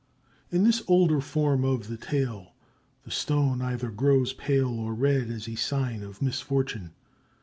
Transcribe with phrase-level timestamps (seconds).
[0.51, 2.55] In this older form of the tale,
[3.03, 6.89] the stone either grows pale or red as a sign of misfortune.